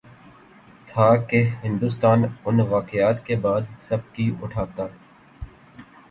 تھا 0.87 1.09
کہ 1.25 1.41
ہندوستان 1.63 2.23
ان 2.45 2.59
واقعات 2.59 3.25
کے 3.25 3.35
بعد 3.35 3.61
سبکی 3.79 4.29
اٹھاتا۔ 4.41 4.87